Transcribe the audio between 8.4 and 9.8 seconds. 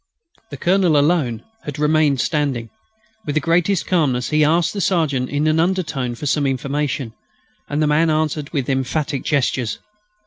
him with emphatic gestures.